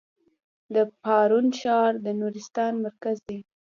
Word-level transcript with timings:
د 0.73 0.75
پارون 1.03 1.47
ښار 1.59 1.91
د 2.05 2.07
نورستان 2.19 2.73
مرکز 2.85 3.17
دی 3.27 3.39